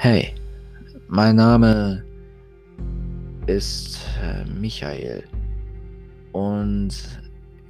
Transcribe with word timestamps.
Hey, 0.00 0.32
mein 1.08 1.34
Name 1.34 2.04
ist 3.48 3.98
äh, 4.22 4.44
Michael 4.48 5.24
und 6.30 6.90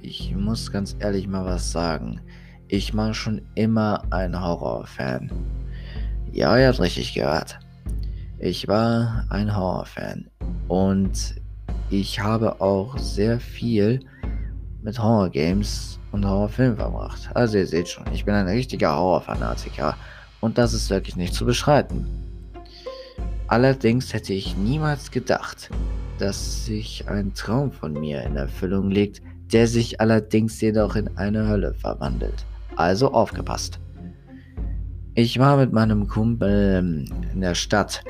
ich 0.03 0.35
muss 0.35 0.71
ganz 0.71 0.95
ehrlich 0.99 1.27
mal 1.27 1.43
was 1.43 1.71
sagen. 1.71 2.21
Ich 2.67 2.95
war 2.95 3.15
schon 3.15 3.41
immer 3.55 4.03
ein 4.11 4.39
Horrorfan. 4.39 5.31
Ja, 6.31 6.55
ihr 6.55 6.67
habt 6.67 6.79
richtig 6.79 7.15
gehört. 7.15 7.57
Ich 8.37 8.67
war 8.67 9.25
ein 9.31 9.55
Horrorfan 9.55 10.29
und 10.67 11.33
ich 11.89 12.19
habe 12.19 12.61
auch 12.61 12.95
sehr 12.99 13.39
viel 13.39 14.01
mit 14.83 15.01
Horrorgames 15.01 15.99
und 16.11 16.27
Horrorfilmen 16.27 16.77
verbracht. 16.77 17.27
Also 17.33 17.57
ihr 17.57 17.65
seht 17.65 17.87
schon, 17.87 18.05
ich 18.13 18.23
bin 18.23 18.35
ein 18.35 18.47
richtiger 18.47 18.95
Horrorfanatiker 18.95 19.97
und 20.41 20.57
das 20.57 20.73
ist 20.73 20.89
wirklich 20.89 21.15
nicht 21.15 21.33
zu 21.33 21.45
beschreiten. 21.45 22.07
Allerdings 23.47 24.13
hätte 24.13 24.33
ich 24.33 24.55
niemals 24.57 25.11
gedacht, 25.11 25.69
dass 26.19 26.65
sich 26.65 27.07
ein 27.07 27.33
Traum 27.33 27.71
von 27.71 27.93
mir 27.93 28.21
in 28.23 28.35
Erfüllung 28.35 28.91
legt, 28.91 29.21
der 29.51 29.67
sich 29.67 29.99
allerdings 29.99 30.61
jedoch 30.61 30.95
in 30.95 31.17
eine 31.17 31.47
Hölle 31.47 31.73
verwandelt. 31.73 32.45
Also 32.75 33.11
aufgepasst. 33.11 33.79
Ich 35.15 35.39
war 35.39 35.57
mit 35.57 35.73
meinem 35.73 36.07
Kumpel 36.07 36.77
ähm, 36.79 37.05
in 37.33 37.41
der 37.41 37.55
Stadt 37.55 38.03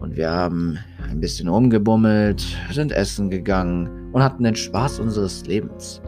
und 0.00 0.16
wir 0.16 0.30
haben 0.30 0.78
ein 1.10 1.20
bisschen 1.20 1.48
rumgebummelt, 1.48 2.44
sind 2.70 2.92
essen 2.92 3.30
gegangen 3.30 4.12
und 4.12 4.22
hatten 4.22 4.44
den 4.44 4.54
Spaß 4.54 5.00
unseres 5.00 5.46
Lebens. 5.46 6.02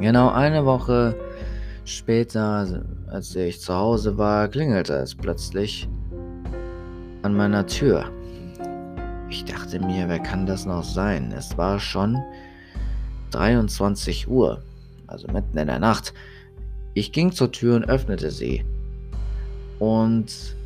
Genau 0.00 0.30
eine 0.30 0.64
Woche 0.64 1.14
später, 1.84 2.82
als 3.10 3.34
ich 3.34 3.60
zu 3.60 3.74
Hause 3.74 4.18
war, 4.18 4.48
klingelte 4.48 4.94
es 4.94 5.14
plötzlich 5.14 5.88
an 7.22 7.34
meiner 7.34 7.66
Tür. 7.66 8.10
Ich 9.30 9.44
dachte 9.44 9.80
mir, 9.80 10.08
wer 10.08 10.20
kann 10.20 10.46
das 10.46 10.66
noch 10.66 10.84
sein? 10.84 11.32
Es 11.32 11.56
war 11.58 11.78
schon 11.78 12.18
23 13.30 14.28
Uhr, 14.28 14.62
also 15.06 15.26
mitten 15.28 15.56
in 15.58 15.66
der 15.66 15.78
Nacht. 15.78 16.14
Ich 16.94 17.12
ging 17.12 17.32
zur 17.32 17.52
Tür 17.52 17.76
und 17.76 17.84
öffnete 17.84 18.30
sie. 18.30 18.64
Und 19.78 20.56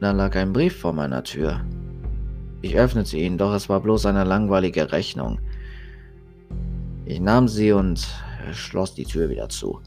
da 0.00 0.12
lag 0.12 0.36
ein 0.36 0.52
Brief 0.52 0.80
vor 0.80 0.92
meiner 0.92 1.22
Tür. 1.22 1.60
Ich 2.60 2.76
öffnete 2.76 3.16
ihn, 3.16 3.38
doch 3.38 3.52
es 3.54 3.68
war 3.68 3.80
bloß 3.80 4.06
eine 4.06 4.24
langweilige 4.24 4.92
Rechnung. 4.92 5.40
Ich 7.04 7.20
nahm 7.20 7.48
sie 7.48 7.72
und 7.72 8.06
schloss 8.52 8.94
die 8.94 9.04
Tür 9.04 9.28
wieder 9.28 9.48
zu. 9.48 9.80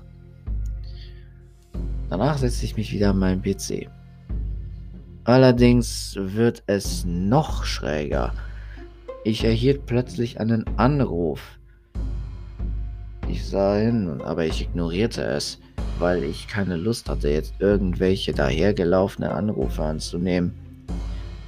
Danach 2.09 2.37
setzte 2.37 2.65
ich 2.65 2.77
mich 2.77 2.91
wieder 2.91 3.09
an 3.11 3.19
meinen 3.19 3.41
PC. 3.41 3.89
Allerdings 5.23 6.15
wird 6.19 6.63
es 6.67 7.03
noch 7.05 7.65
schräger. 7.65 8.33
Ich 9.23 9.43
erhielt 9.43 9.87
plötzlich 9.87 10.39
einen 10.39 10.65
Anruf. 10.77 11.41
Ich 13.27 13.43
sah 13.47 13.75
hin, 13.75 14.21
aber 14.23 14.45
ich 14.45 14.61
ignorierte 14.61 15.23
es, 15.23 15.59
weil 15.97 16.23
ich 16.23 16.47
keine 16.47 16.75
Lust 16.75 17.09
hatte, 17.09 17.29
jetzt 17.29 17.55
irgendwelche 17.57 18.33
dahergelaufene 18.33 19.31
Anrufe 19.31 19.81
anzunehmen. 19.83 20.53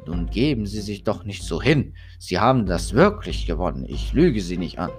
nun 0.07 0.27
geben 0.27 0.65
Sie 0.65 0.81
sich 0.81 1.03
doch 1.03 1.25
nicht 1.25 1.43
so 1.43 1.61
hin. 1.61 1.93
Sie 2.19 2.39
haben 2.39 2.65
das 2.65 2.93
wirklich 2.93 3.45
gewonnen. 3.45 3.85
Ich 3.87 4.13
lüge 4.13 4.41
Sie 4.41 4.57
nicht 4.57 4.79
an. 4.79 4.91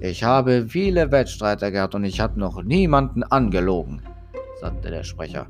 Ich 0.00 0.24
habe 0.24 0.66
viele 0.68 1.12
Wettstreiter 1.12 1.70
gehabt 1.70 1.94
und 1.94 2.04
ich 2.04 2.20
habe 2.20 2.38
noch 2.38 2.62
niemanden 2.62 3.22
angelogen, 3.22 4.02
sagte 4.60 4.90
der 4.90 5.04
Sprecher. 5.04 5.46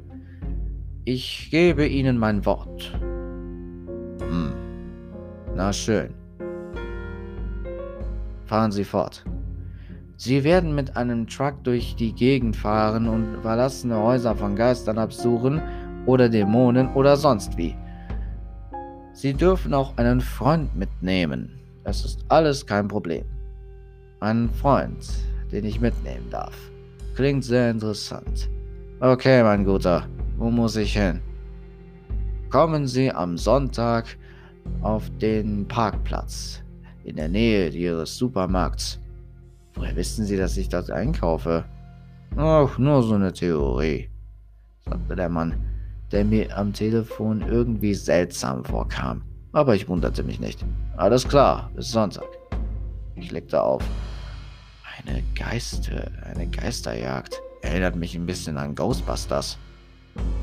Ich 1.04 1.48
gebe 1.50 1.86
Ihnen 1.86 2.18
mein 2.18 2.44
Wort. 2.44 2.92
Hm. 4.20 4.52
Na 5.54 5.72
schön. 5.72 6.14
Fahren 8.46 8.70
Sie 8.70 8.84
fort. 8.84 9.24
Sie 10.24 10.44
werden 10.44 10.76
mit 10.76 10.96
einem 10.96 11.26
Truck 11.26 11.64
durch 11.64 11.96
die 11.96 12.12
Gegend 12.12 12.54
fahren 12.54 13.08
und 13.08 13.42
verlassene 13.42 13.96
Häuser 13.96 14.36
von 14.36 14.54
Geistern 14.54 14.96
absuchen 14.96 15.60
oder 16.06 16.28
Dämonen 16.28 16.94
oder 16.94 17.16
sonst 17.16 17.56
wie. 17.56 17.74
Sie 19.14 19.34
dürfen 19.34 19.74
auch 19.74 19.96
einen 19.96 20.20
Freund 20.20 20.76
mitnehmen. 20.76 21.58
Es 21.82 22.04
ist 22.04 22.24
alles 22.28 22.64
kein 22.64 22.86
Problem. 22.86 23.24
Einen 24.20 24.48
Freund, 24.48 25.04
den 25.50 25.64
ich 25.64 25.80
mitnehmen 25.80 26.30
darf. 26.30 26.54
Klingt 27.16 27.44
sehr 27.44 27.72
interessant. 27.72 28.48
Okay, 29.00 29.42
mein 29.42 29.64
Guter, 29.64 30.06
wo 30.36 30.52
muss 30.52 30.76
ich 30.76 30.92
hin? 30.92 31.20
Kommen 32.48 32.86
Sie 32.86 33.10
am 33.10 33.36
Sonntag 33.36 34.04
auf 34.82 35.10
den 35.20 35.66
Parkplatz 35.66 36.62
in 37.02 37.16
der 37.16 37.28
Nähe 37.28 37.70
Ihres 37.70 38.16
Supermarkts. 38.16 39.01
Woher 39.74 39.96
wissen 39.96 40.24
Sie, 40.24 40.36
dass 40.36 40.56
ich 40.56 40.68
dort 40.68 40.90
einkaufe? 40.90 41.64
Ach, 42.36 42.78
nur 42.78 43.02
so 43.02 43.14
eine 43.14 43.32
Theorie, 43.32 44.08
sagte 44.84 45.16
der 45.16 45.28
Mann, 45.28 45.54
der 46.10 46.24
mir 46.24 46.56
am 46.56 46.72
Telefon 46.72 47.42
irgendwie 47.42 47.94
seltsam 47.94 48.64
vorkam. 48.64 49.22
Aber 49.52 49.74
ich 49.74 49.88
wunderte 49.88 50.22
mich 50.22 50.40
nicht. 50.40 50.64
Alles 50.96 51.28
klar, 51.28 51.70
bis 51.74 51.90
Sonntag. 51.90 52.28
Ich 53.16 53.30
legte 53.30 53.62
auf. 53.62 53.82
Eine 54.98 55.22
Geister, 55.34 56.10
eine 56.24 56.46
Geisterjagd. 56.46 57.40
Erinnert 57.62 57.96
mich 57.96 58.14
ein 58.14 58.26
bisschen 58.26 58.56
an 58.56 58.74
Ghostbusters. 58.74 59.58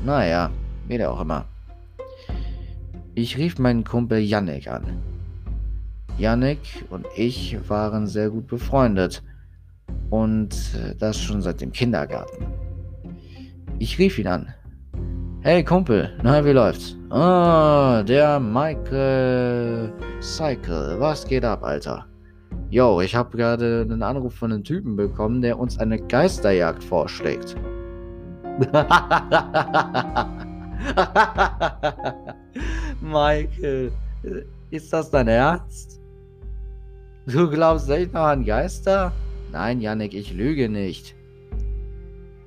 Naja, 0.04 0.50
wie 0.86 0.98
der 0.98 1.12
auch 1.12 1.20
immer. 1.20 1.44
Ich 3.14 3.36
rief 3.36 3.58
meinen 3.58 3.84
Kumpel 3.84 4.20
Yannick 4.20 4.68
an. 4.68 5.02
Yannick 6.18 6.84
und 6.90 7.06
ich 7.16 7.56
waren 7.68 8.06
sehr 8.06 8.30
gut 8.30 8.46
befreundet. 8.46 9.22
Und 10.10 10.54
äh, 10.74 10.94
das 10.96 11.18
schon 11.20 11.42
seit 11.42 11.60
dem 11.60 11.72
Kindergarten. 11.72 12.46
Ich 13.78 13.98
rief 13.98 14.18
ihn 14.18 14.26
an. 14.26 14.54
Hey 15.42 15.64
Kumpel, 15.64 16.10
na, 16.22 16.44
wie 16.44 16.50
läuft's? 16.50 16.96
Ah, 17.08 18.02
der 18.02 18.38
Michael 18.38 19.90
Cycle. 20.20 20.96
Was 20.98 21.26
geht 21.26 21.44
ab, 21.44 21.62
Alter? 21.62 22.04
Yo, 22.68 23.00
ich 23.00 23.14
habe 23.14 23.36
gerade 23.36 23.86
einen 23.88 24.02
Anruf 24.02 24.34
von 24.34 24.52
einem 24.52 24.62
Typen 24.64 24.96
bekommen, 24.96 25.40
der 25.40 25.58
uns 25.58 25.78
eine 25.78 25.98
Geisterjagd 25.98 26.84
vorschlägt. 26.84 27.56
Michael, 33.00 33.92
ist 34.70 34.92
das 34.92 35.10
dein 35.10 35.28
Ernst? 35.28 36.00
Du 37.26 37.48
glaubst 37.48 37.88
echt 37.88 38.12
noch 38.12 38.24
an 38.24 38.44
Geister? 38.44 39.10
Nein, 39.52 39.80
Yannick, 39.80 40.14
ich 40.14 40.32
lüge 40.32 40.68
nicht. 40.68 41.14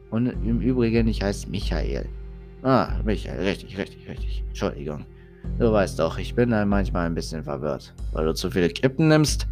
Und 0.10 0.28
im 0.28 0.62
Übrigen, 0.62 1.08
ich 1.08 1.22
heiße 1.22 1.50
Michael. 1.50 2.08
Ah, 2.62 3.00
Michael, 3.04 3.42
richtig, 3.42 3.78
richtig, 3.78 4.08
richtig. 4.08 4.44
Entschuldigung. 4.48 5.06
Du 5.60 5.72
weißt 5.72 6.00
doch, 6.00 6.18
ich 6.18 6.34
bin 6.36 6.52
dann 6.52 6.70
manchmal 6.70 7.08
ein 7.08 7.16
bisschen 7.16 7.44
verwirrt, 7.44 7.94
weil 8.14 8.26
du 8.26 8.34
zu 8.34 8.50
viele 8.50 8.70
Kippen 8.70 9.08
nimmst. 9.08 9.48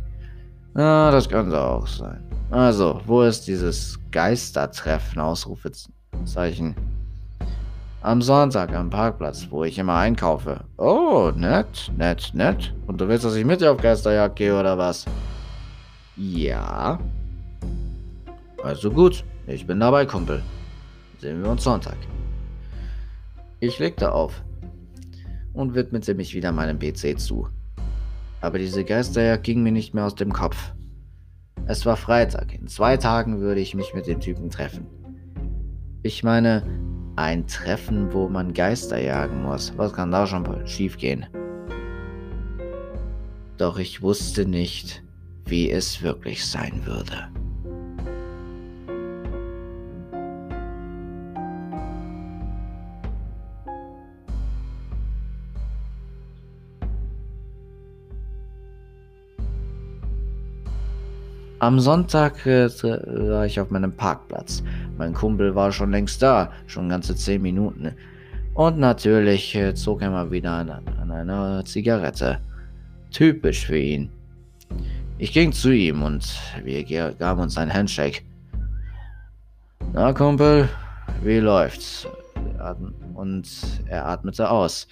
Ah, 0.76 1.12
das 1.12 1.28
könnte 1.28 1.60
auch 1.60 1.86
sein. 1.86 2.24
Also, 2.50 3.02
wo 3.06 3.22
ist 3.24 3.48
dieses 3.48 4.00
Geistertreffen? 4.12 5.20
Ausrufezeichen. 5.20 6.76
Am 8.02 8.22
Sonntag 8.22 8.74
am 8.74 8.90
Parkplatz, 8.90 9.48
wo 9.50 9.64
ich 9.64 9.78
immer 9.78 9.96
einkaufe. 9.96 10.64
Oh, 10.78 11.32
nett, 11.36 11.92
nett, 11.98 12.32
nett. 12.34 12.74
Und 12.88 13.00
du 13.00 13.08
willst, 13.08 13.26
dass 13.26 13.36
ich 13.36 13.46
mit 13.46 13.62
dir 13.62 13.72
auf 13.72 13.82
Geisterjagd 13.82 14.38
gehe 14.38 14.58
oder 14.58 14.78
was? 14.78 15.06
Ja. 16.16 17.00
Also 18.64 18.92
gut, 18.92 19.24
ich 19.48 19.66
bin 19.66 19.80
dabei, 19.80 20.06
Kumpel. 20.06 20.44
Sehen 21.20 21.44
wir 21.44 21.50
uns 21.50 21.64
Sonntag. 21.64 21.98
Ich 23.60 23.80
legte 23.80 24.12
auf 24.12 24.44
und 25.54 25.76
widmete 25.76 26.14
mich 26.14 26.34
wieder 26.34 26.52
meinem 26.52 26.80
PC 26.80 27.20
zu. 27.20 27.48
Aber 28.40 28.58
diese 28.58 28.84
Geisterjagd 28.84 29.44
ging 29.44 29.64
mir 29.64 29.72
nicht 29.72 29.94
mehr 29.94 30.06
aus 30.06 30.16
dem 30.16 30.34
Kopf. 30.34 30.74
Es 31.68 31.86
war 31.86 31.96
Freitag. 31.96 32.54
In 32.54 32.68
zwei 32.68 32.98
Tagen 32.98 33.40
würde 33.40 33.62
ich 33.62 33.76
mich 33.76 33.94
mit 33.94 34.08
dem 34.08 34.20
Typen 34.20 34.50
treffen. 34.50 34.88
Ich 36.04 36.24
meine, 36.24 36.64
ein 37.16 37.46
Treffen, 37.48 38.14
wo 38.14 38.30
man 38.30 38.54
Geister 38.54 39.00
jagen 39.00 39.44
muss. 39.44 39.74
Was 39.78 39.94
kann 39.94 40.12
da 40.12 40.26
schon 40.26 40.68
schiefgehen? 40.68 41.28
Doch 43.58 43.78
ich 43.78 44.02
wusste 44.02 44.46
nicht, 44.46 45.04
wie 45.46 45.70
es 45.70 46.02
wirklich 46.02 46.46
sein 46.46 46.86
würde. 46.86 47.30
Am 61.62 61.80
Sonntag 61.80 62.44
äh, 62.48 62.70
war 62.72 63.46
ich 63.46 63.60
auf 63.60 63.70
meinem 63.70 63.96
Parkplatz. 63.96 64.64
Mein 64.98 65.14
Kumpel 65.14 65.54
war 65.54 65.72
schon 65.72 65.92
längst 65.92 66.20
da, 66.24 66.52
schon 66.66 66.90
ganze 66.90 67.16
zehn 67.16 67.40
Minuten. 67.40 67.94
Und 68.56 68.80
natürlich 68.80 69.54
äh, 69.54 69.76
zog 69.76 70.02
er 70.02 70.10
mal 70.10 70.32
wieder 70.32 70.54
an, 70.54 70.72
an 70.72 71.12
einer 71.12 71.64
Zigarette. 71.64 72.40
Typisch 73.12 73.68
für 73.68 73.78
ihn. 73.78 74.10
Ich 75.20 75.34
ging 75.34 75.52
zu 75.52 75.70
ihm 75.70 76.02
und 76.02 76.36
wir 76.64 76.84
gaben 77.14 77.42
uns 77.42 77.56
einen 77.60 77.72
Handshake. 77.72 78.24
Na, 79.94 80.14
Kumpel, 80.14 80.68
wie 81.24 81.38
läuft's? 81.38 82.08
Und 83.14 83.48
er 83.86 84.08
atmete 84.08 84.50
aus. 84.50 84.88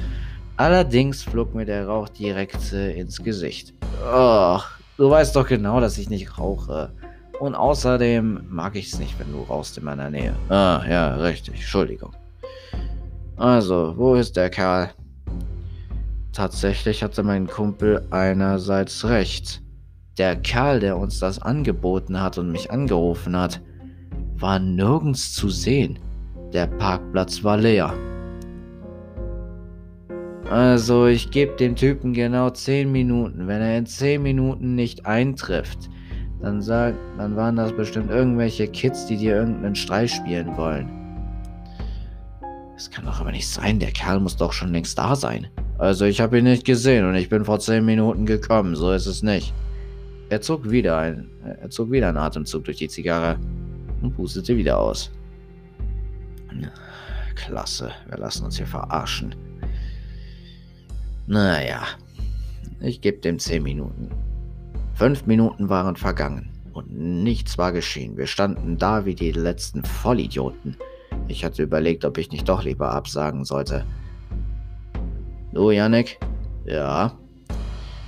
Allerdings 0.57 1.23
flog 1.23 1.55
mir 1.55 1.65
der 1.65 1.87
Rauch 1.87 2.09
direkt 2.09 2.73
äh, 2.73 2.91
ins 2.91 3.17
Gesicht. 3.23 3.73
Och, 4.13 4.78
Du 4.99 5.09
weißt 5.09 5.33
doch 5.37 5.47
genau, 5.47 5.79
dass 5.79 5.97
ich 5.97 6.09
nicht 6.09 6.37
rauche. 6.37 6.91
Und 7.39 7.55
außerdem 7.55 8.41
mag 8.49 8.75
ich 8.75 8.91
es 8.91 8.99
nicht, 8.99 9.17
wenn 9.17 9.31
du 9.31 9.43
rauchst 9.43 9.77
in 9.77 9.85
meiner 9.85 10.09
Nähe. 10.09 10.35
Ah, 10.49 10.81
ja, 10.89 11.15
richtig. 11.15 11.55
Entschuldigung. 11.55 12.11
Also, 13.37 13.93
wo 13.95 14.15
ist 14.15 14.35
der 14.35 14.49
Kerl? 14.49 14.89
Tatsächlich 16.33 17.01
hatte 17.01 17.23
mein 17.23 17.47
Kumpel 17.47 18.05
einerseits 18.09 19.05
recht. 19.05 19.61
Der 20.17 20.35
Kerl, 20.35 20.81
der 20.81 20.97
uns 20.97 21.19
das 21.19 21.41
angeboten 21.41 22.21
hat 22.21 22.37
und 22.37 22.51
mich 22.51 22.69
angerufen 22.69 23.37
hat, 23.37 23.61
war 24.35 24.59
nirgends 24.59 25.33
zu 25.33 25.47
sehen. 25.47 25.97
Der 26.51 26.67
Parkplatz 26.67 27.41
war 27.41 27.55
leer. 27.55 27.93
Also 30.49 31.05
ich 31.05 31.29
gebe 31.29 31.55
dem 31.57 31.75
Typen 31.75 32.11
genau 32.13 32.49
10 32.49 32.91
Minuten. 32.91 33.47
Wenn 33.47 33.61
er 33.61 33.77
in 33.77 33.85
10 33.85 34.23
Minuten 34.23 34.73
nicht 34.73 35.05
eintrifft, 35.05 35.91
dann, 36.41 36.61
sag, 36.61 36.95
dann 37.17 37.35
waren 37.35 37.55
das 37.55 37.71
bestimmt 37.71 38.09
irgendwelche 38.09 38.67
Kids, 38.67 39.05
die 39.05 39.17
dir 39.17 39.35
irgendeinen 39.35 39.75
Streich 39.75 40.11
spielen 40.11 40.57
wollen. 40.57 40.89
Das 42.73 42.89
kann 42.89 43.05
doch 43.05 43.19
aber 43.19 43.31
nicht 43.31 43.47
sein. 43.47 43.77
Der 43.77 43.91
Kerl 43.91 44.19
muss 44.19 44.37
doch 44.37 44.51
schon 44.51 44.71
längst 44.71 44.97
da 44.97 45.15
sein. 45.15 45.47
Also 45.77 46.05
ich 46.05 46.19
habe 46.19 46.39
ihn 46.39 46.45
nicht 46.45 46.65
gesehen 46.65 47.05
und 47.05 47.13
ich 47.13 47.29
bin 47.29 47.45
vor 47.45 47.59
10 47.59 47.85
Minuten 47.85 48.25
gekommen. 48.25 48.75
So 48.75 48.91
ist 48.91 49.05
es 49.05 49.21
nicht. 49.21 49.53
Er 50.29 50.41
zog 50.41 50.69
wieder 50.71 50.97
ein, 50.97 51.29
er 51.61 51.69
zog 51.69 51.91
wieder 51.91 52.09
einen 52.09 52.17
Atemzug 52.17 52.63
durch 52.63 52.77
die 52.77 52.87
Zigarre 52.87 53.37
und 54.01 54.15
pustete 54.15 54.57
wieder 54.57 54.79
aus. 54.79 55.11
Klasse, 57.35 57.91
wir 58.07 58.17
lassen 58.17 58.45
uns 58.45 58.57
hier 58.57 58.67
verarschen. 58.67 59.35
Naja, 61.29 61.83
ich 62.79 63.01
gebe 63.01 63.19
dem 63.19 63.37
10 63.37 63.61
Minuten. 63.61 64.09
Fünf 64.95 65.27
Minuten 65.27 65.69
waren 65.69 65.95
vergangen 65.95 66.49
und 66.73 66.91
nichts 66.91 67.55
war 67.59 67.71
geschehen. 67.71 68.17
Wir 68.17 68.25
standen 68.25 68.79
da 68.79 69.05
wie 69.05 69.13
die 69.13 69.31
letzten 69.31 69.83
Vollidioten. 69.83 70.75
Ich 71.27 71.45
hatte 71.45 71.61
überlegt, 71.61 72.03
ob 72.03 72.17
ich 72.17 72.31
nicht 72.31 72.49
doch 72.49 72.63
lieber 72.63 72.91
absagen 72.93 73.45
sollte. 73.45 73.85
Du, 75.53 75.69
Yannick? 75.69 76.17
Ja. 76.65 77.15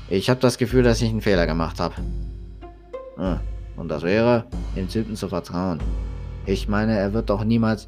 Ich 0.09 0.27
habe 0.27 0.39
das 0.39 0.57
Gefühl, 0.57 0.81
dass 0.81 1.00
ich 1.03 1.09
einen 1.12 1.21
Fehler 1.21 1.45
gemacht 1.45 1.79
habe. 1.79 1.94
Ah, 3.17 3.39
und 3.77 3.89
das 3.89 4.01
wäre, 4.01 4.45
dem 4.75 4.89
Typen 4.89 5.15
zu 5.15 5.27
vertrauen. 5.27 5.79
Ich 6.47 6.67
meine, 6.67 6.97
er 6.97 7.13
wird 7.13 7.29
doch 7.29 7.44
niemals. 7.44 7.88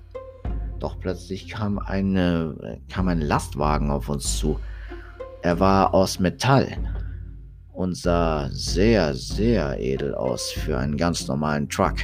Doch 0.78 1.00
plötzlich 1.00 1.48
kam 1.48 1.80
eine, 1.80 2.80
kam 2.88 3.08
ein 3.08 3.22
Lastwagen 3.22 3.90
auf 3.90 4.10
uns 4.10 4.38
zu. 4.38 4.60
Er 5.44 5.60
war 5.60 5.94
aus 5.94 6.20
Metall 6.22 6.70
und 7.74 7.98
sah 7.98 8.48
sehr, 8.50 9.14
sehr 9.14 9.78
edel 9.78 10.16
aus 10.16 10.52
für 10.52 10.78
einen 10.78 10.96
ganz 10.96 11.28
normalen 11.28 11.68
Truck. 11.68 11.96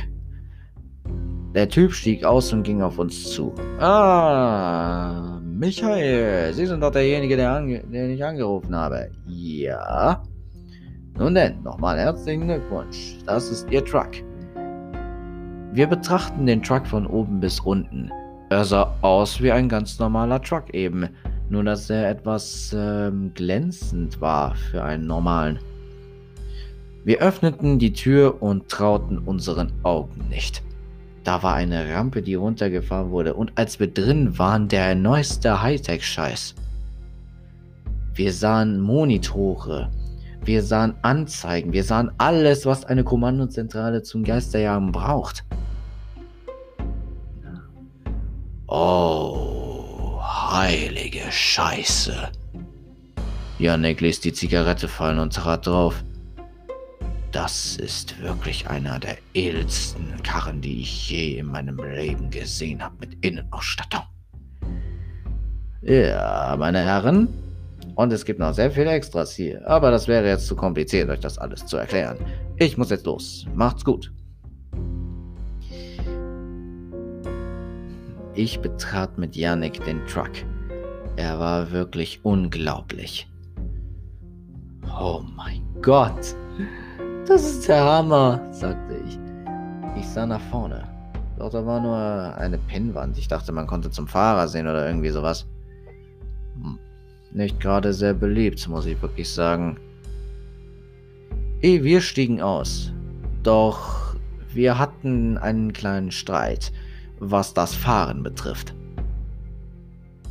Der 1.55 1.69
Typ 1.69 1.93
stieg 1.93 2.25
aus 2.25 2.51
und 2.51 2.63
ging 2.63 2.81
auf 2.81 2.99
uns 2.99 3.31
zu. 3.31 3.55
Ah, 3.79 5.39
Michael, 5.41 6.53
Sie 6.53 6.65
sind 6.65 6.81
doch 6.81 6.91
derjenige, 6.91 7.37
der 7.37 7.61
den 7.61 8.09
ich 8.11 8.25
angerufen 8.25 8.75
habe. 8.75 9.09
Ja. 9.25 10.21
Nun 11.17 11.33
denn, 11.33 11.63
nochmal 11.63 11.97
herzlichen 11.97 12.45
Glückwunsch. 12.45 13.19
Das 13.25 13.49
ist 13.49 13.71
Ihr 13.71 13.85
Truck. 13.85 14.11
Wir 15.71 15.87
betrachten 15.87 16.45
den 16.45 16.61
Truck 16.61 16.85
von 16.85 17.07
oben 17.07 17.39
bis 17.39 17.61
unten. 17.61 18.11
Er 18.49 18.65
sah 18.65 18.93
aus 19.01 19.41
wie 19.41 19.51
ein 19.53 19.69
ganz 19.69 19.97
normaler 19.97 20.41
Truck 20.41 20.73
eben 20.73 21.07
nur 21.49 21.63
dass 21.63 21.89
er 21.89 22.09
etwas 22.09 22.75
ähm, 22.77 23.31
glänzend 23.33 24.21
war 24.21 24.55
für 24.55 24.83
einen 24.83 25.07
normalen. 25.07 25.59
Wir 27.03 27.19
öffneten 27.19 27.79
die 27.79 27.93
Tür 27.93 28.41
und 28.41 28.69
trauten 28.69 29.17
unseren 29.17 29.71
Augen 29.83 30.27
nicht. 30.29 30.61
Da 31.23 31.43
war 31.43 31.55
eine 31.55 31.93
Rampe, 31.93 32.21
die 32.21 32.35
runtergefahren 32.35 33.11
wurde, 33.11 33.33
und 33.33 33.51
als 33.55 33.79
wir 33.79 33.87
drin 33.87 34.37
waren, 34.37 34.67
der 34.67 34.95
neueste 34.95 35.61
Hightech-Scheiß. 35.61 36.55
Wir 38.13 38.33
sahen 38.33 38.79
Monitore, 38.79 39.89
wir 40.43 40.63
sahen 40.63 40.95
Anzeigen, 41.01 41.73
wir 41.73 41.83
sahen 41.83 42.11
alles, 42.17 42.65
was 42.65 42.85
eine 42.85 43.03
Kommandozentrale 43.03 44.03
zum 44.03 44.23
Geisterjagen 44.23 44.91
braucht. 44.91 45.45
Oh. 48.67 49.48
Heilige 50.51 51.31
Scheiße. 51.31 52.29
Janek 53.59 54.01
ließ 54.01 54.19
die 54.21 54.33
Zigarette 54.33 54.87
fallen 54.87 55.19
und 55.19 55.31
trat 55.31 55.67
drauf. 55.67 56.03
Das 57.31 57.77
ist 57.77 58.19
wirklich 58.19 58.67
einer 58.67 58.97
der 58.97 59.17
edelsten 59.35 60.23
Karren, 60.23 60.59
die 60.59 60.81
ich 60.81 61.11
je 61.11 61.37
in 61.37 61.45
meinem 61.45 61.77
Leben 61.77 62.31
gesehen 62.31 62.81
habe, 62.81 62.95
mit 62.99 63.23
Innenausstattung. 63.23 64.01
Ja, 65.83 66.55
meine 66.57 66.79
Herren. 66.79 67.27
Und 67.93 68.11
es 68.11 68.25
gibt 68.25 68.39
noch 68.39 68.53
sehr 68.53 68.71
viele 68.71 68.89
Extras 68.89 69.35
hier, 69.35 69.67
aber 69.67 69.91
das 69.91 70.07
wäre 70.07 70.27
jetzt 70.27 70.47
zu 70.47 70.55
kompliziert, 70.55 71.09
euch 71.09 71.19
das 71.19 71.37
alles 71.37 71.63
zu 71.67 71.77
erklären. 71.77 72.17
Ich 72.57 72.75
muss 72.75 72.89
jetzt 72.89 73.05
los. 73.05 73.45
Macht's 73.53 73.85
gut. 73.85 74.11
Ich 78.39 78.61
betrat 78.61 79.17
mit 79.17 79.35
Yannick 79.35 79.83
den 79.83 80.05
Truck. 80.05 80.31
Er 81.17 81.41
war 81.41 81.71
wirklich 81.71 82.21
unglaublich. 82.23 83.27
Oh 84.97 85.21
mein 85.35 85.61
Gott, 85.81 86.37
das 87.27 87.41
ist 87.43 87.67
der 87.67 87.83
Hammer, 87.83 88.41
sagte 88.53 88.95
ich. 89.05 89.19
Ich 89.99 90.07
sah 90.07 90.25
nach 90.25 90.39
vorne. 90.39 90.87
Da 91.37 91.65
war 91.65 91.81
nur 91.81 92.37
eine 92.37 92.57
Pinnwand. 92.57 93.17
Ich 93.17 93.27
dachte, 93.27 93.51
man 93.51 93.67
konnte 93.67 93.91
zum 93.91 94.07
Fahrer 94.07 94.47
sehen 94.47 94.67
oder 94.67 94.87
irgendwie 94.87 95.09
sowas. 95.09 95.45
Hm, 96.63 96.79
nicht 97.33 97.59
gerade 97.59 97.91
sehr 97.91 98.13
beliebt, 98.13 98.65
muss 98.69 98.85
ich 98.85 99.01
wirklich 99.01 99.27
sagen. 99.27 99.77
Ehe 101.61 101.83
wir 101.83 101.99
stiegen 101.99 102.39
aus. 102.39 102.93
Doch 103.43 104.15
wir 104.53 104.79
hatten 104.79 105.37
einen 105.37 105.73
kleinen 105.73 106.11
Streit 106.11 106.71
was 107.19 107.53
das 107.53 107.75
Fahren 107.75 108.23
betrifft. 108.23 108.73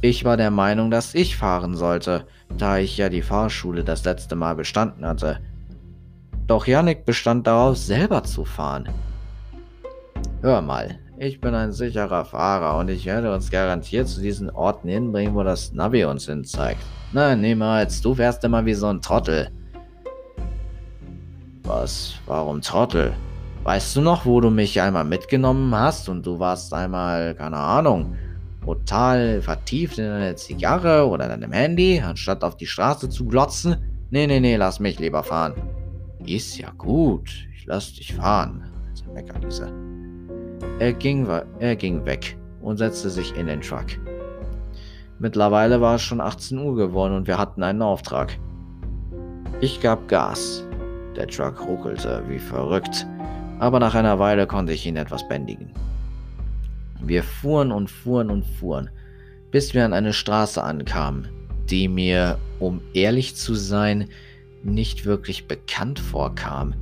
Ich 0.01 0.25
war 0.25 0.37
der 0.37 0.51
Meinung, 0.51 0.91
dass 0.91 1.15
ich 1.15 1.37
fahren 1.37 1.75
sollte, 1.75 2.25
da 2.57 2.79
ich 2.79 2.97
ja 2.97 3.09
die 3.09 3.23
Fahrschule 3.23 3.83
das 3.83 4.05
letzte 4.05 4.37
Mal 4.37 4.55
bestanden 4.55 5.05
hatte. 5.05 5.41
Doch 6.47 6.67
Yannick 6.67 7.05
bestand 7.05 7.47
darauf, 7.47 7.77
selber 7.77 8.23
zu 8.23 8.45
fahren. 8.45 8.89
Hör 10.41 10.63
mal, 10.63 10.99
ich 11.19 11.41
bin 11.41 11.53
ein 11.55 11.73
sicherer 11.73 12.25
Fahrer 12.25 12.79
und 12.79 12.89
ich 12.91 13.07
werde 13.07 13.35
uns 13.35 13.51
garantiert 13.51 14.07
zu 14.07 14.21
diesen 14.21 14.51
Orten 14.51 14.89
hinbringen, 14.89 15.35
wo 15.35 15.43
das 15.43 15.73
Navi 15.73 16.05
uns 16.05 16.27
hinzeigt. 16.27 16.81
Nein, 17.13 17.41
niemals, 17.41 18.01
du 18.01 18.17
wärst 18.17 18.45
immer 18.45 18.65
wie 18.65 18.75
so 18.75 18.87
ein 18.87 19.03
Trottel. 19.03 19.51
Was? 21.65 22.15
Warum 22.27 22.61
Trottel? 22.61 23.13
Weißt 23.65 23.97
du 23.97 24.01
noch, 24.01 24.25
wo 24.25 24.41
du 24.41 24.51
mich 24.51 24.81
einmal 24.81 25.05
mitgenommen 25.05 25.75
hast 25.75 26.09
und 26.09 26.25
du 26.25 26.39
warst 26.39 26.73
einmal, 26.73 27.35
keine 27.35 27.59
Ahnung, 27.59 28.17
total 28.65 29.43
vertieft 29.43 29.99
in 29.99 30.05
deine 30.05 30.35
Zigarre 30.37 31.07
oder 31.07 31.29
deinem 31.29 31.53
Handy, 31.53 32.01
anstatt 32.01 32.45
auf 32.45 32.57
die 32.57 32.67
Straße 32.67 33.09
zu 33.09 33.27
glotzen? 33.27 33.77
Nee, 34.11 34.27
nee, 34.27 34.41
nee, 34.41 34.57
lass 34.57 34.81
mich 34.81 34.99
lieber 34.99 35.23
fahren. 35.23 35.55
Ist 36.25 36.59
ja 36.59 36.71
gut, 36.79 37.31
ich 37.55 37.67
lass 37.67 37.95
dich 37.95 38.15
fahren, 38.15 38.63
also 38.89 39.05
meckert 39.13 39.45
dieser. 39.45 39.71
Er 40.79 40.93
ging, 40.93 41.27
er 41.59 41.77
ging 41.77 42.05
weg 42.07 42.37
und 42.63 42.79
setzte 42.79 43.11
sich 43.11 43.37
in 43.37 43.47
den 43.47 43.61
Truck. 43.61 43.87
Mittlerweile 45.19 45.81
war 45.81 45.97
es 45.97 46.03
schon 46.03 46.21
18 46.21 46.59
Uhr 46.59 46.77
geworden 46.77 47.15
und 47.15 47.27
wir 47.27 47.39
hatten 47.39 47.63
einen 47.63 47.83
Auftrag. 47.83 48.39
Ich 49.61 49.81
gab 49.81 50.07
Gas. 50.09 50.65
Der 51.17 51.27
Truck 51.27 51.67
ruckelte 51.67 52.23
wie 52.29 52.39
verrückt, 52.39 53.05
aber 53.59 53.81
nach 53.81 53.95
einer 53.95 54.19
Weile 54.19 54.47
konnte 54.47 54.73
ich 54.73 54.87
ihn 54.87 54.97
etwas 54.97 55.27
bändigen. 55.29 55.71
Wir 57.03 57.23
fuhren 57.23 57.73
und 57.73 57.91
fuhren 57.91 58.31
und 58.31 58.45
fuhren, 58.45 58.91
bis 59.51 59.75
wir 59.75 59.85
an 59.85 59.93
eine 59.93 60.13
Straße 60.13 60.63
ankamen, 60.63 61.29
die 61.71 61.89
mir, 61.89 62.39
um 62.59 62.81
ehrlich 62.95 63.37
zu 63.37 63.55
sein, 63.55 64.09
nicht 64.63 65.05
wirklich 65.05 65.47
bekannt 65.47 65.99
vorkam. 65.99 66.75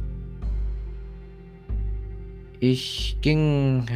Ich 2.58 3.18
ging, 3.20 3.86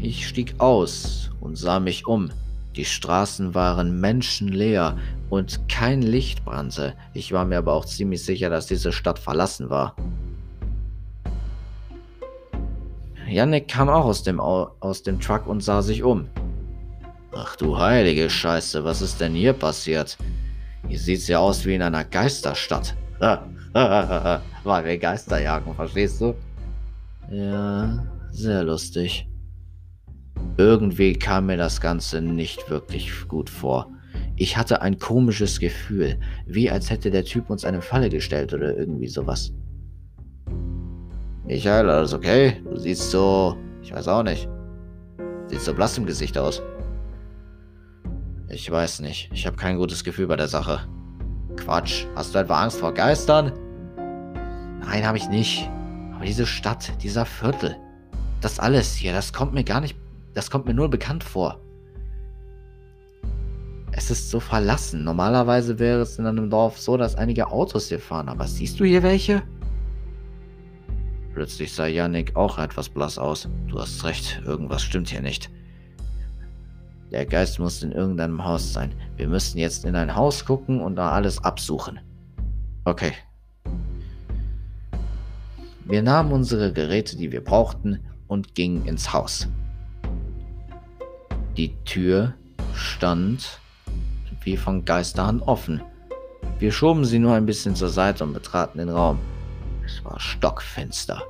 ich 0.00 0.26
stieg 0.26 0.54
aus 0.58 1.30
und 1.40 1.56
sah 1.56 1.78
mich 1.78 2.06
um. 2.06 2.30
Die 2.74 2.86
Straßen 2.86 3.54
waren 3.54 4.00
menschenleer 4.00 4.96
und 5.30 5.68
kein 5.68 6.00
Licht 6.00 6.44
brannte. 6.44 6.94
Ich 7.12 7.32
war 7.32 7.44
mir 7.44 7.58
aber 7.58 7.74
auch 7.74 7.84
ziemlich 7.84 8.24
sicher, 8.24 8.48
dass 8.48 8.66
diese 8.66 8.92
Stadt 8.92 9.18
verlassen 9.18 9.68
war. 9.68 9.94
Yannick 13.28 13.68
kam 13.68 13.88
auch 13.88 14.06
aus 14.06 14.22
dem, 14.22 14.40
aus 14.40 15.02
dem 15.02 15.20
Truck 15.20 15.46
und 15.46 15.62
sah 15.62 15.82
sich 15.82 16.02
um. 16.02 16.28
Ach 17.32 17.56
du 17.56 17.78
heilige 17.78 18.30
Scheiße, 18.30 18.84
was 18.84 19.02
ist 19.02 19.20
denn 19.20 19.34
hier 19.34 19.52
passiert? 19.52 20.16
Hier 20.88 20.98
sieht's 20.98 21.28
ja 21.28 21.38
aus 21.38 21.66
wie 21.66 21.74
in 21.74 21.82
einer 21.82 22.04
Geisterstadt. 22.04 22.96
Weil 23.20 24.84
wir 24.84 24.98
Geister 24.98 25.40
jagen, 25.40 25.74
verstehst 25.74 26.20
du? 26.20 26.34
Ja, 27.30 28.04
sehr 28.30 28.62
lustig. 28.64 29.28
Irgendwie 30.56 31.12
kam 31.12 31.46
mir 31.46 31.56
das 31.56 31.80
Ganze 31.80 32.22
nicht 32.22 32.70
wirklich 32.70 33.28
gut 33.28 33.50
vor. 33.50 33.88
Ich 34.36 34.56
hatte 34.56 34.82
ein 34.82 34.98
komisches 34.98 35.60
Gefühl, 35.60 36.18
wie 36.46 36.70
als 36.70 36.90
hätte 36.90 37.10
der 37.10 37.24
Typ 37.24 37.50
uns 37.50 37.64
eine 37.64 37.82
Falle 37.82 38.08
gestellt 38.08 38.54
oder 38.54 38.76
irgendwie 38.76 39.08
sowas. 39.08 39.52
Michael, 41.48 41.90
alles 41.90 42.14
okay? 42.14 42.62
Du 42.64 42.76
siehst 42.76 43.10
so, 43.10 43.56
ich 43.82 43.92
weiß 43.92 44.06
auch 44.06 44.22
nicht. 44.22 44.48
Sieht 45.48 45.62
so 45.62 45.74
blass 45.74 45.98
im 45.98 46.06
Gesicht 46.06 46.38
aus. 46.38 46.62
Ich 48.48 48.70
weiß 48.70 49.00
nicht. 49.00 49.30
Ich 49.32 49.46
habe 49.46 49.56
kein 49.56 49.76
gutes 49.76 50.04
Gefühl 50.04 50.28
bei 50.28 50.36
der 50.36 50.48
Sache. 50.48 50.80
Quatsch. 51.56 52.06
Hast 52.14 52.34
du 52.34 52.38
etwa 52.38 52.62
Angst 52.62 52.78
vor 52.78 52.94
Geistern? 52.94 53.52
Nein, 54.80 55.04
habe 55.04 55.18
ich 55.18 55.28
nicht. 55.28 55.68
Aber 56.14 56.24
diese 56.24 56.46
Stadt, 56.46 56.92
dieser 57.02 57.26
Viertel, 57.26 57.76
das 58.40 58.60
alles 58.60 58.94
hier, 58.94 59.12
das 59.12 59.32
kommt 59.32 59.54
mir 59.54 59.64
gar 59.64 59.80
nicht 59.80 59.96
das 60.38 60.52
kommt 60.52 60.66
mir 60.66 60.74
nur 60.74 60.88
bekannt 60.88 61.24
vor. 61.24 61.60
Es 63.90 64.08
ist 64.08 64.30
so 64.30 64.38
verlassen. 64.38 65.02
Normalerweise 65.02 65.80
wäre 65.80 66.02
es 66.02 66.16
in 66.16 66.26
einem 66.26 66.48
Dorf 66.48 66.78
so, 66.78 66.96
dass 66.96 67.16
einige 67.16 67.50
Autos 67.50 67.88
hier 67.88 67.98
fahren. 67.98 68.28
Aber 68.28 68.46
siehst 68.46 68.78
du 68.78 68.84
hier 68.84 69.02
welche? 69.02 69.42
Plötzlich 71.38 71.72
sah 71.72 71.86
Yannick 71.86 72.34
auch 72.34 72.58
etwas 72.58 72.88
blass 72.88 73.16
aus. 73.16 73.48
Du 73.68 73.78
hast 73.78 74.02
recht, 74.02 74.42
irgendwas 74.44 74.82
stimmt 74.82 75.08
hier 75.08 75.22
nicht. 75.22 75.48
Der 77.12 77.24
Geist 77.26 77.60
muss 77.60 77.80
in 77.84 77.92
irgendeinem 77.92 78.44
Haus 78.44 78.72
sein. 78.72 78.92
Wir 79.16 79.28
müssen 79.28 79.58
jetzt 79.58 79.84
in 79.84 79.94
ein 79.94 80.16
Haus 80.16 80.44
gucken 80.44 80.80
und 80.80 80.96
da 80.96 81.12
alles 81.12 81.44
absuchen. 81.44 82.00
Okay. 82.84 83.12
Wir 85.84 86.02
nahmen 86.02 86.32
unsere 86.32 86.72
Geräte, 86.72 87.16
die 87.16 87.30
wir 87.30 87.44
brauchten, 87.44 88.00
und 88.26 88.56
gingen 88.56 88.84
ins 88.86 89.12
Haus. 89.12 89.46
Die 91.56 91.76
Tür 91.84 92.34
stand 92.74 93.60
wie 94.42 94.56
von 94.56 94.84
Geisterhand 94.84 95.42
offen. 95.42 95.82
Wir 96.58 96.72
schoben 96.72 97.04
sie 97.04 97.20
nur 97.20 97.34
ein 97.34 97.46
bisschen 97.46 97.76
zur 97.76 97.90
Seite 97.90 98.24
und 98.24 98.32
betraten 98.32 98.78
den 98.78 98.88
Raum. 98.88 99.20
Es 99.88 100.04
war 100.04 100.20
stockfinster. 100.20 101.22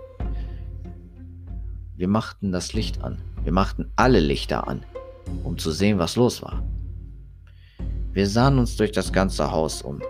Wir 1.96 2.08
machten 2.08 2.50
das 2.50 2.72
Licht 2.72 3.04
an. 3.04 3.18
Wir 3.44 3.52
machten 3.52 3.92
alle 3.94 4.18
Lichter 4.18 4.66
an, 4.66 4.84
um 5.44 5.58
zu 5.58 5.70
sehen, 5.70 6.00
was 6.00 6.16
los 6.16 6.42
war. 6.42 6.64
Wir 8.12 8.26
sahen 8.26 8.58
uns 8.58 8.76
durch 8.76 8.90
das 8.90 9.12
ganze 9.12 9.52
Haus 9.52 9.80
um. 9.80 10.02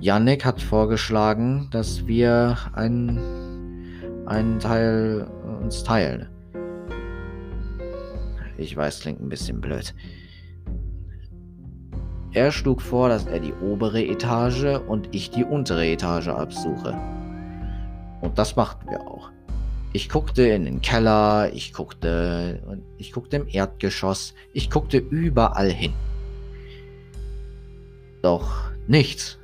Yannick 0.00 0.44
hat 0.44 0.60
vorgeschlagen, 0.60 1.68
dass 1.70 2.06
wir 2.06 2.58
einen, 2.74 4.26
einen 4.26 4.58
Teil 4.58 5.26
uns 5.62 5.82
teilen. 5.82 6.28
Ich 8.58 8.76
weiß, 8.76 9.00
klingt 9.00 9.22
ein 9.22 9.30
bisschen 9.30 9.62
blöd. 9.62 9.94
Er 12.32 12.52
schlug 12.52 12.82
vor, 12.82 13.08
dass 13.08 13.24
er 13.24 13.40
die 13.40 13.54
obere 13.54 14.04
Etage 14.04 14.78
und 14.86 15.08
ich 15.12 15.30
die 15.30 15.44
untere 15.44 15.86
Etage 15.86 16.28
absuche. 16.28 16.94
Und 18.26 18.36
das 18.38 18.56
machten 18.56 18.90
wir 18.90 19.00
auch. 19.02 19.30
Ich 19.92 20.08
guckte 20.08 20.42
in 20.42 20.64
den 20.64 20.80
Keller, 20.80 21.52
ich 21.54 21.72
guckte, 21.72 22.60
ich 22.98 23.12
guckte 23.12 23.36
im 23.36 23.46
Erdgeschoss, 23.46 24.34
ich 24.52 24.68
guckte 24.68 24.98
überall 24.98 25.70
hin. 25.70 25.94
Doch 28.22 28.68
nichts. 28.88 29.38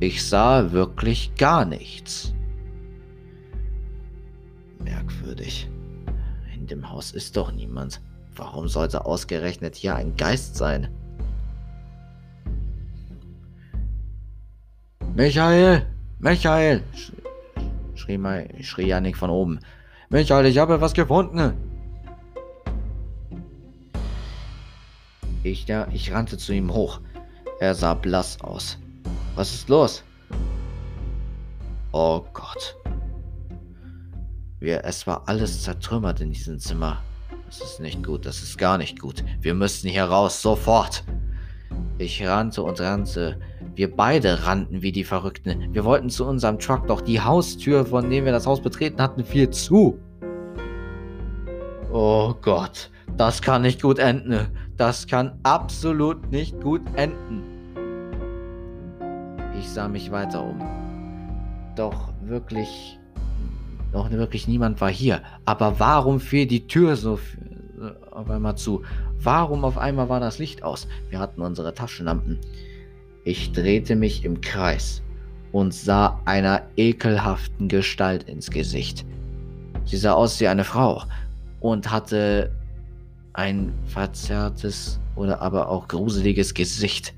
Ich 0.00 0.24
sah 0.28 0.72
wirklich 0.72 1.36
gar 1.36 1.64
nichts. 1.64 2.34
Merkwürdig. 4.80 5.70
In 6.52 6.66
dem 6.66 6.90
Haus 6.90 7.12
ist 7.12 7.36
doch 7.36 7.52
niemand. 7.52 8.00
Warum 8.34 8.66
sollte 8.66 9.06
ausgerechnet 9.06 9.76
hier 9.76 9.94
ein 9.94 10.16
Geist 10.16 10.56
sein? 10.56 10.88
Michael! 15.14 15.86
Michael! 16.18 16.82
Schrie, 17.96 18.20
schrie 18.62 18.86
Janik 18.88 19.16
von 19.16 19.30
oben. 19.30 19.60
Michael, 20.08 20.46
ich 20.46 20.58
habe 20.58 20.80
was 20.80 20.92
gefunden! 20.92 21.54
Ich, 25.42 25.66
ja, 25.68 25.86
ich 25.92 26.12
rannte 26.12 26.38
zu 26.38 26.52
ihm 26.52 26.72
hoch. 26.72 27.00
Er 27.60 27.74
sah 27.74 27.94
blass 27.94 28.40
aus. 28.40 28.78
Was 29.36 29.54
ist 29.54 29.68
los? 29.68 30.02
Oh 31.92 32.24
Gott. 32.32 32.76
Wir, 34.58 34.84
es 34.84 35.06
war 35.06 35.22
alles 35.26 35.62
zertrümmert 35.62 36.20
in 36.20 36.30
diesem 36.30 36.58
Zimmer. 36.58 37.02
Das 37.46 37.60
ist 37.60 37.80
nicht 37.80 38.02
gut, 38.04 38.26
das 38.26 38.42
ist 38.42 38.58
gar 38.58 38.76
nicht 38.76 38.98
gut. 38.98 39.24
Wir 39.40 39.54
müssen 39.54 39.88
hier 39.88 40.04
raus, 40.04 40.42
sofort. 40.42 41.04
Ich 41.98 42.26
rannte 42.26 42.62
und 42.62 42.80
rannte. 42.80 43.40
Wir 43.76 43.94
beide 43.94 44.46
rannten 44.46 44.80
wie 44.80 44.90
die 44.90 45.04
Verrückten. 45.04 45.74
Wir 45.74 45.84
wollten 45.84 46.08
zu 46.08 46.24
unserem 46.24 46.58
Truck, 46.58 46.86
doch 46.86 47.02
die 47.02 47.20
Haustür, 47.20 47.84
von 47.84 48.08
dem 48.08 48.24
wir 48.24 48.32
das 48.32 48.46
Haus 48.46 48.62
betreten 48.62 49.02
hatten, 49.02 49.22
fiel 49.22 49.50
zu. 49.50 49.98
Oh 51.92 52.32
Gott, 52.40 52.90
das 53.18 53.42
kann 53.42 53.60
nicht 53.60 53.82
gut 53.82 53.98
enden. 53.98 54.48
Das 54.78 55.06
kann 55.06 55.38
absolut 55.42 56.32
nicht 56.32 56.58
gut 56.62 56.80
enden. 56.94 57.42
Ich 59.58 59.68
sah 59.68 59.88
mich 59.88 60.10
weiter 60.10 60.42
um. 60.42 60.58
Doch 61.76 62.14
wirklich 62.22 62.98
doch 63.92 64.10
wirklich 64.10 64.48
niemand 64.48 64.80
war 64.80 64.90
hier. 64.90 65.22
Aber 65.44 65.78
warum 65.78 66.18
fiel 66.18 66.46
die 66.46 66.66
Tür 66.66 66.96
so 66.96 67.18
auf 68.10 68.30
einmal 68.30 68.56
zu? 68.56 68.82
Warum 69.20 69.66
auf 69.66 69.76
einmal 69.76 70.08
war 70.08 70.20
das 70.20 70.38
Licht 70.38 70.62
aus? 70.62 70.88
Wir 71.10 71.18
hatten 71.18 71.42
unsere 71.42 71.74
Taschenlampen. 71.74 72.38
Ich 73.26 73.50
drehte 73.50 73.96
mich 73.96 74.24
im 74.24 74.40
Kreis 74.40 75.02
und 75.50 75.74
sah 75.74 76.20
einer 76.26 76.62
ekelhaften 76.76 77.66
Gestalt 77.66 78.22
ins 78.28 78.52
Gesicht. 78.52 79.04
Sie 79.84 79.96
sah 79.96 80.12
aus 80.12 80.38
wie 80.38 80.46
eine 80.46 80.62
Frau 80.62 81.02
und 81.58 81.90
hatte 81.90 82.52
ein 83.32 83.74
verzerrtes 83.86 85.00
oder 85.16 85.42
aber 85.42 85.68
auch 85.68 85.88
gruseliges 85.88 86.54
Gesicht. 86.54 87.14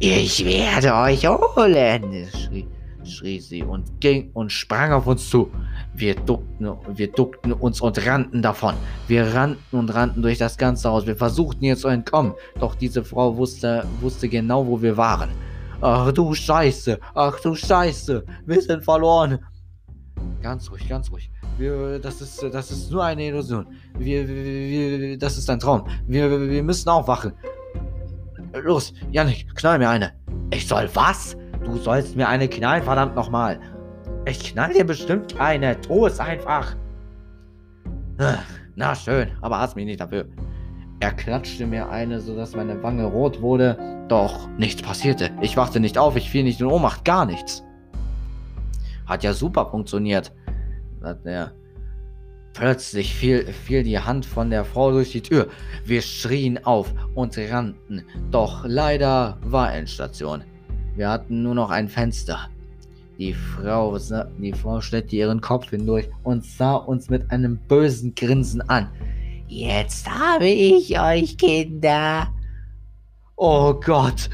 Ich 0.00 0.44
werde 0.44 0.94
euch 0.94 1.26
holen, 1.26 2.28
schrie, 2.30 2.66
schrie 3.06 3.40
sie 3.40 3.62
und 3.62 4.00
ging 4.00 4.30
und 4.34 4.50
sprang 4.52 4.92
auf 4.92 5.06
uns 5.06 5.28
zu. 5.28 5.50
Wir 5.94 6.14
duckten, 6.14 6.70
wir 6.94 7.12
duckten 7.12 7.52
uns 7.52 7.80
und 7.80 8.06
rannten 8.06 8.42
davon. 8.42 8.74
Wir 9.08 9.34
rannten 9.34 9.78
und 9.78 9.94
rannten 9.94 10.22
durch 10.22 10.38
das 10.38 10.56
ganze 10.56 10.90
Haus. 10.90 11.06
Wir 11.06 11.16
versuchten 11.16 11.64
ihr 11.64 11.76
zu 11.76 11.88
entkommen, 11.88 12.34
doch 12.60 12.74
diese 12.74 13.04
Frau 13.04 13.36
wusste, 13.36 13.86
wusste 14.00 14.28
genau, 14.28 14.66
wo 14.66 14.80
wir 14.80 14.96
waren. 14.96 15.30
Ach 15.80 16.10
du 16.12 16.34
Scheiße, 16.34 16.98
ach 17.14 17.38
du 17.40 17.54
Scheiße, 17.54 18.24
wir 18.46 18.62
sind 18.62 18.82
verloren. 18.82 19.38
Ganz 20.42 20.70
ruhig, 20.70 20.88
ganz 20.88 21.10
ruhig. 21.10 21.30
Wir, 21.58 21.98
das, 21.98 22.20
ist, 22.20 22.42
das 22.42 22.70
ist 22.70 22.90
nur 22.90 23.04
eine 23.04 23.26
Illusion. 23.26 23.66
Wir, 23.98 24.28
wir, 24.28 25.18
das 25.18 25.38
ist 25.38 25.48
ein 25.48 25.58
Traum. 25.58 25.86
Wir, 26.06 26.48
wir 26.50 26.62
müssen 26.62 26.88
aufwachen. 26.88 27.32
Los, 28.62 28.92
Janik, 29.10 29.54
knall 29.54 29.78
mir 29.78 29.88
eine. 29.88 30.12
Ich 30.50 30.66
soll 30.66 30.88
was? 30.94 31.36
Du 31.66 31.76
sollst 31.76 32.14
mir 32.14 32.28
eine 32.28 32.48
knallen, 32.48 32.84
verdammt 32.84 33.16
nochmal. 33.16 33.58
Ich 34.24 34.52
knall 34.52 34.72
dir 34.72 34.86
bestimmt 34.86 35.38
eine. 35.40 35.80
Tu 35.80 36.06
es 36.06 36.20
einfach. 36.20 36.76
Na 38.76 38.94
schön, 38.94 39.32
aber 39.40 39.58
hass 39.58 39.74
mich 39.74 39.84
nicht 39.84 40.00
dafür. 40.00 40.26
Er 41.00 41.12
klatschte 41.12 41.66
mir 41.66 41.88
eine, 41.88 42.20
sodass 42.20 42.54
meine 42.54 42.80
Wange 42.84 43.04
rot 43.04 43.42
wurde, 43.42 43.76
doch 44.08 44.48
nichts 44.58 44.80
passierte. 44.80 45.30
Ich 45.40 45.56
wachte 45.56 45.80
nicht 45.80 45.98
auf, 45.98 46.16
ich 46.16 46.30
fiel 46.30 46.44
nicht 46.44 46.60
in 46.60 46.66
Ohnmacht, 46.66 47.04
gar 47.04 47.26
nichts. 47.26 47.64
Hat 49.06 49.24
ja 49.24 49.32
super 49.32 49.66
funktioniert, 49.66 50.32
sagt 51.00 51.26
er. 51.26 51.52
Plötzlich 52.54 53.14
fiel, 53.14 53.44
fiel 53.46 53.82
die 53.82 53.98
Hand 53.98 54.24
von 54.24 54.50
der 54.50 54.64
Frau 54.64 54.92
durch 54.92 55.12
die 55.12 55.20
Tür. 55.20 55.48
Wir 55.84 56.00
schrien 56.00 56.64
auf 56.64 56.94
und 57.14 57.36
rannten, 57.36 58.04
doch 58.30 58.64
leider 58.64 59.36
war 59.42 59.74
Endstation. 59.74 60.44
Wir 60.96 61.10
hatten 61.10 61.42
nur 61.42 61.54
noch 61.54 61.70
ein 61.70 61.88
Fenster. 61.88 62.48
Die 63.18 63.34
Frau, 63.34 63.98
die 64.38 64.52
Frau 64.52 64.80
steckte 64.80 65.16
ihren 65.16 65.40
Kopf 65.40 65.70
hindurch 65.70 66.08
und 66.22 66.44
sah 66.44 66.74
uns 66.74 67.10
mit 67.10 67.30
einem 67.30 67.58
bösen 67.68 68.14
Grinsen 68.14 68.62
an. 68.68 68.88
Jetzt 69.46 70.08
habe 70.10 70.46
ich 70.46 70.98
euch, 70.98 71.36
Kinder. 71.36 72.28
Oh 73.36 73.74
Gott. 73.74 74.30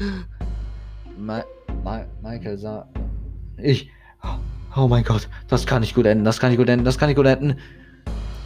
Ma 1.17 1.43
Ma 1.83 2.05
Michael 2.21 2.57
sah. 2.57 2.87
Ich. 3.57 3.89
Oh 4.75 4.87
mein 4.87 5.03
Gott, 5.03 5.27
das 5.49 5.65
kann 5.65 5.81
nicht 5.81 5.93
gut 5.93 6.05
enden, 6.05 6.23
das 6.23 6.39
kann 6.39 6.49
nicht 6.49 6.57
gut 6.57 6.69
enden, 6.69 6.85
das 6.85 6.97
kann 6.97 7.07
nicht 7.07 7.17
gut 7.17 7.27
enden. 7.27 7.59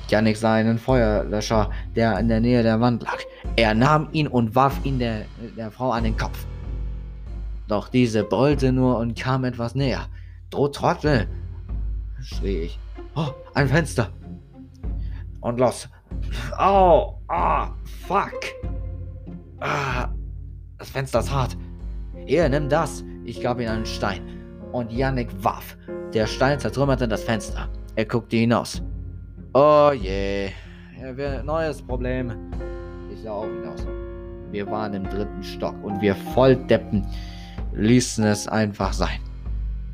Janik 0.10 0.38
sah 0.38 0.56
einen 0.56 0.78
Feuerlöscher, 0.78 1.70
der 1.96 2.18
in 2.20 2.28
der 2.28 2.40
Nähe 2.40 2.64
der 2.64 2.82
Wand 2.82 3.04
lag. 3.04 3.20
Er 3.56 3.74
nahm 3.74 4.10
ihn 4.12 4.28
und 4.28 4.56
warf 4.56 4.84
ihn 4.84 5.00
der, 5.00 5.26
der 5.56 5.72
Frau 5.72 5.92
an 5.92 6.04
den 6.04 6.18
Kopf. 6.18 6.46
Doch 7.68 7.90
diese 7.90 8.24
brüllte 8.24 8.72
nur 8.72 8.98
und 8.98 9.18
kam 9.18 9.44
etwas 9.44 9.76
näher. 9.76 10.08
Du 10.50 10.68
Trottel! 10.68 11.28
schrie 12.22 12.62
ich. 12.62 12.80
Oh, 13.16 13.30
ein 13.54 13.68
Fenster! 13.68 14.10
Und 15.42 15.60
los! 15.60 15.90
Oh, 16.60 17.16
ah, 17.28 17.68
oh, 17.68 17.74
fuck. 18.08 18.40
Ah, 19.60 20.10
das 20.78 20.90
Fenster 20.90 21.20
ist 21.20 21.32
hart. 21.32 21.58
Hier, 22.26 22.48
nimm 22.50 22.70
das. 22.70 23.04
Ich 23.26 23.42
gab 23.42 23.60
ihm 23.60 23.70
einen 23.70 23.86
Stein. 23.86 24.22
Und 24.72 24.92
Yannick 24.92 25.30
warf. 25.44 25.78
Der 26.14 26.28
Stein 26.28 26.60
zertrümmerte 26.60 27.08
das 27.08 27.24
Fenster. 27.24 27.70
Er 27.96 28.06
guckte 28.06 28.38
hinaus. 28.38 28.82
Oh 29.54 29.92
je. 29.94 30.50
Yeah. 31.00 31.44
Neues 31.44 31.82
Problem. 31.82 32.32
Ich 33.12 33.22
sah 33.24 33.32
auch 33.32 33.46
hinaus. 33.46 33.86
Wir 34.52 34.70
waren 34.70 34.94
im 34.94 35.04
dritten 35.04 35.44
Stock 35.44 35.76
und 35.84 36.02
wir 36.02 36.16
Volldeppen 36.16 37.06
ließen 37.78 38.26
es 38.26 38.48
einfach 38.48 38.94
sein. 38.94 39.20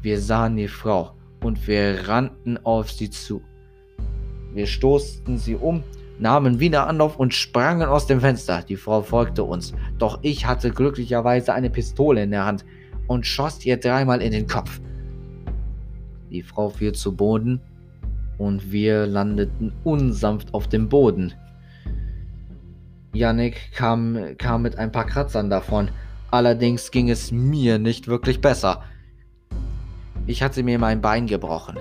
Wir 0.02 0.20
sahen 0.20 0.56
die 0.56 0.68
Frau 0.68 1.16
und 1.42 1.68
wir 1.68 2.08
rannten 2.08 2.58
auf 2.66 2.92
sie 2.92 3.10
zu. 3.10 3.42
Wir 4.54 4.68
stoßten 4.68 5.38
sie 5.38 5.56
um 5.56 5.84
nahmen 6.20 6.60
wieder 6.60 6.88
Anlauf 6.88 7.18
und 7.18 7.34
sprangen 7.34 7.88
aus 7.88 8.08
dem 8.08 8.22
Fenster. 8.22 8.64
Die 8.68 8.78
Frau 8.78 9.02
folgte 9.02 9.44
uns, 9.44 9.74
doch 9.98 10.20
ich 10.22 10.46
hatte 10.46 10.72
glücklicherweise 10.72 11.54
eine 11.54 11.70
Pistole 11.70 12.24
in 12.24 12.32
der 12.32 12.46
Hand 12.46 12.64
und 13.08 13.26
schoss 13.26 13.66
ihr 13.66 13.78
dreimal 13.78 14.22
in 14.22 14.32
den 14.32 14.48
Kopf. 14.48 14.80
Die 16.30 16.44
Frau 16.44 16.70
fiel 16.70 16.94
zu 16.94 17.16
Boden 17.16 17.60
und 18.38 18.72
wir 18.72 19.06
landeten 19.06 19.74
unsanft 19.84 20.54
auf 20.54 20.68
dem 20.68 20.88
Boden. 20.88 21.34
Yannick 23.14 23.72
kam, 23.74 24.18
kam 24.38 24.62
mit 24.64 24.78
ein 24.78 24.92
paar 24.92 25.06
Kratzern 25.06 25.50
davon, 25.50 25.90
allerdings 26.34 26.90
ging 26.90 27.12
es 27.12 27.32
mir 27.32 27.78
nicht 27.78 28.08
wirklich 28.08 28.42
besser. 28.42 28.82
Ich 30.26 30.42
hatte 30.42 30.64
mir 30.64 30.80
mein 30.80 31.00
Bein 31.00 31.28
gebrochen. 31.28 31.78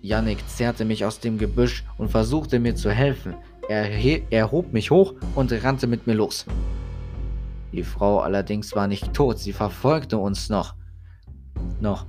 Yannick 0.00 0.48
zerrte 0.48 0.84
mich 0.84 1.04
aus 1.04 1.18
dem 1.18 1.36
Gebüsch 1.36 1.84
und 1.98 2.10
versuchte 2.10 2.60
mir 2.60 2.76
zu 2.76 2.90
helfen. 2.90 3.34
Er, 3.68 3.90
er 4.30 4.52
hob 4.52 4.72
mich 4.72 4.92
hoch 4.92 5.14
und 5.34 5.52
rannte 5.64 5.88
mit 5.88 6.06
mir 6.06 6.14
los. 6.14 6.46
Die 7.72 7.82
Frau 7.82 8.20
allerdings 8.20 8.76
war 8.76 8.86
nicht 8.86 9.12
tot, 9.12 9.38
sie 9.38 9.52
verfolgte 9.52 10.16
uns 10.16 10.48
noch. 10.48 10.74
Noch. 11.80 12.06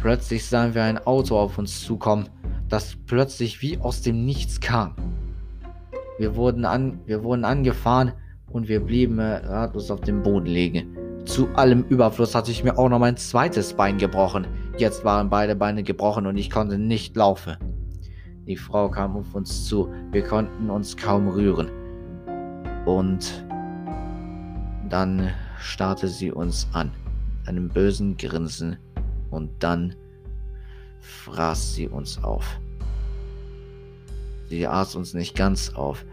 Plötzlich 0.00 0.44
sahen 0.46 0.74
wir 0.74 0.84
ein 0.84 0.98
Auto 0.98 1.38
auf 1.38 1.56
uns 1.56 1.82
zukommen, 1.82 2.28
das 2.68 2.96
plötzlich 3.06 3.62
wie 3.62 3.78
aus 3.78 4.02
dem 4.02 4.26
Nichts 4.26 4.60
kam. 4.60 4.96
Wir 6.18 6.36
wurden, 6.36 6.66
an, 6.66 7.00
wir 7.06 7.22
wurden 7.24 7.46
angefahren 7.46 8.12
und 8.50 8.68
wir 8.68 8.80
blieben 8.80 9.18
ratlos 9.20 9.90
auf 9.90 10.00
dem 10.00 10.22
Boden 10.22 10.46
liegen. 10.46 10.96
Zu 11.24 11.48
allem 11.54 11.84
Überfluss 11.88 12.34
hatte 12.34 12.50
ich 12.50 12.64
mir 12.64 12.78
auch 12.78 12.88
noch 12.88 12.98
mein 12.98 13.16
zweites 13.16 13.74
Bein 13.74 13.98
gebrochen. 13.98 14.46
Jetzt 14.78 15.04
waren 15.04 15.30
beide 15.30 15.54
Beine 15.54 15.82
gebrochen 15.82 16.26
und 16.26 16.36
ich 16.36 16.50
konnte 16.50 16.78
nicht 16.78 17.16
laufen. 17.16 17.56
Die 18.46 18.56
Frau 18.56 18.88
kam 18.88 19.16
auf 19.16 19.34
uns 19.34 19.66
zu. 19.66 19.92
Wir 20.10 20.24
konnten 20.24 20.70
uns 20.70 20.96
kaum 20.96 21.28
rühren. 21.28 21.70
Und 22.86 23.44
dann 24.88 25.30
starrte 25.60 26.08
sie 26.08 26.32
uns 26.32 26.66
an, 26.72 26.90
einem 27.46 27.68
bösen 27.68 28.16
Grinsen, 28.16 28.76
und 29.30 29.50
dann 29.62 29.94
fraß 31.00 31.74
sie 31.74 31.86
uns 31.86 32.22
auf. 32.24 32.58
Sie 34.48 34.66
aß 34.66 34.96
uns 34.96 35.14
nicht 35.14 35.36
ganz 35.36 35.74
auf, 35.74 36.04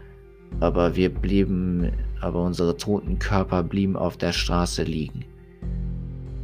aber 0.60 0.94
wir 0.94 1.12
blieben, 1.12 1.90
aber 2.20 2.42
unsere 2.42 2.76
toten 2.76 3.18
Körper 3.18 3.62
blieben 3.62 3.96
auf 3.96 4.16
der 4.16 4.32
Straße 4.32 4.82
liegen. 4.82 5.24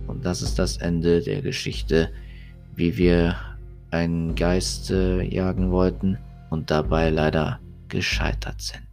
Und 0.07 0.25
das 0.25 0.43
ist 0.43 0.59
das 0.59 0.77
Ende 0.77 1.21
der 1.21 1.43
Geschichte, 1.43 2.11
wie 2.75 2.97
wir 2.97 3.37
einen 3.91 4.35
Geist 4.35 4.91
äh, 4.91 5.23
jagen 5.23 5.71
wollten 5.71 6.19
und 6.51 6.71
dabei 6.71 7.11
leider 7.11 7.61
gescheitert 7.89 8.61
sind. 8.61 8.84